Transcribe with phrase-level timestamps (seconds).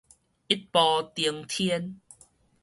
[0.47, 0.79] 一步
[1.13, 2.01] 登天